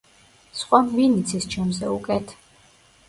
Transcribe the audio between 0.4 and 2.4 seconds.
სხვამ ვინ იცის ჩემზე უკეთ?